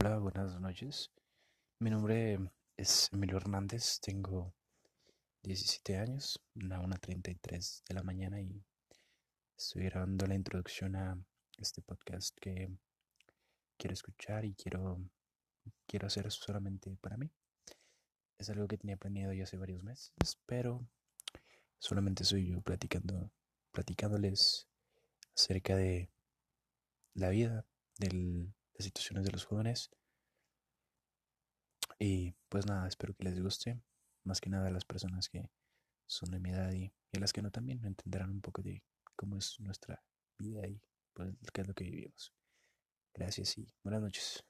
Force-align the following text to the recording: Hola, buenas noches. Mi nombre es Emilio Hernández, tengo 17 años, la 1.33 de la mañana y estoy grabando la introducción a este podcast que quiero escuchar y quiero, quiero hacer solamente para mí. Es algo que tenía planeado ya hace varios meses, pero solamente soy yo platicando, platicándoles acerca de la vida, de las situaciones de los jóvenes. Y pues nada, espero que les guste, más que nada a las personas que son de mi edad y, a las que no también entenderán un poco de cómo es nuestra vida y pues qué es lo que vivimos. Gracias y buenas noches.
Hola, 0.00 0.18
buenas 0.18 0.60
noches. 0.60 1.10
Mi 1.80 1.90
nombre 1.90 2.38
es 2.76 3.08
Emilio 3.12 3.36
Hernández, 3.38 3.98
tengo 4.00 4.54
17 5.42 5.96
años, 5.96 6.40
la 6.54 6.80
1.33 6.80 7.82
de 7.88 7.94
la 7.96 8.04
mañana 8.04 8.40
y 8.40 8.62
estoy 9.56 9.86
grabando 9.86 10.24
la 10.28 10.36
introducción 10.36 10.94
a 10.94 11.18
este 11.56 11.82
podcast 11.82 12.32
que 12.40 12.70
quiero 13.76 13.94
escuchar 13.94 14.44
y 14.44 14.54
quiero, 14.54 15.00
quiero 15.88 16.06
hacer 16.06 16.30
solamente 16.30 16.96
para 17.00 17.16
mí. 17.16 17.32
Es 18.38 18.50
algo 18.50 18.68
que 18.68 18.78
tenía 18.78 18.98
planeado 18.98 19.32
ya 19.32 19.42
hace 19.42 19.56
varios 19.56 19.82
meses, 19.82 20.12
pero 20.46 20.86
solamente 21.80 22.22
soy 22.22 22.46
yo 22.46 22.60
platicando, 22.60 23.32
platicándoles 23.72 24.68
acerca 25.34 25.74
de 25.74 26.08
la 27.14 27.30
vida, 27.30 27.66
de 27.98 28.48
las 28.78 28.86
situaciones 28.86 29.24
de 29.24 29.32
los 29.32 29.44
jóvenes. 29.44 29.90
Y 31.98 32.32
pues 32.48 32.66
nada, 32.66 32.86
espero 32.86 33.14
que 33.14 33.24
les 33.24 33.42
guste, 33.42 33.80
más 34.24 34.40
que 34.40 34.50
nada 34.50 34.68
a 34.68 34.70
las 34.70 34.84
personas 34.84 35.28
que 35.28 35.50
son 36.06 36.30
de 36.30 36.38
mi 36.38 36.50
edad 36.50 36.72
y, 36.72 36.92
a 37.14 37.20
las 37.20 37.32
que 37.32 37.42
no 37.42 37.50
también 37.50 37.84
entenderán 37.84 38.30
un 38.30 38.40
poco 38.40 38.62
de 38.62 38.82
cómo 39.16 39.36
es 39.38 39.58
nuestra 39.60 40.02
vida 40.38 40.66
y 40.66 40.80
pues 41.12 41.34
qué 41.52 41.62
es 41.62 41.68
lo 41.68 41.74
que 41.74 41.84
vivimos. 41.84 42.32
Gracias 43.14 43.58
y 43.58 43.66
buenas 43.82 44.02
noches. 44.02 44.47